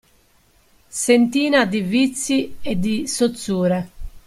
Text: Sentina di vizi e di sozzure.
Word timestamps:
Sentina 0.89 1.65
di 1.65 1.81
vizi 1.81 2.55
e 2.59 2.79
di 2.79 3.07
sozzure. 3.07 3.89